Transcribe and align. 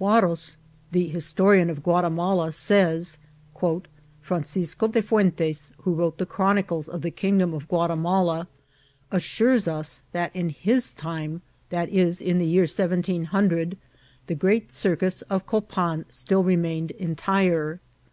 Huarrosy 0.00 0.56
the 0.90 1.06
historian 1.06 1.70
of 1.70 1.84
Ouatimala, 1.86 2.50
says, 2.52 3.20
'^Fran* 3.56 4.44
CISCO 4.44 4.88
de 4.88 5.00
Fuentes, 5.00 5.70
who 5.82 5.94
wrote 5.94 6.18
the 6.18 6.26
Chronicles 6.26 6.88
of 6.88 7.02
the 7.02 7.12
King* 7.12 7.38
dcmi 7.38 7.54
of 7.54 7.68
Guatimakt, 7.68 8.48
assures 9.12 9.68
us 9.68 10.02
that 10.10 10.34
in 10.34 10.48
his 10.48 10.92
time, 10.92 11.40
that 11.70 11.88
is, 11.90 12.20
in 12.20 12.38
the 12.38 12.48
year 12.48 12.62
1700, 12.62 13.78
the 14.26 14.34
great 14.34 14.72
circus 14.72 15.22
of 15.30 15.46
Copan 15.46 16.04
still 16.10 16.42
re* 16.42 16.56
mained 16.56 16.90
entire. 16.90 17.78